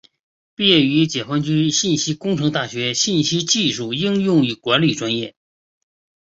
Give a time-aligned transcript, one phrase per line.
[0.55, 5.35] 毕业于解放军信息工程大学信息技术应用与管理专业。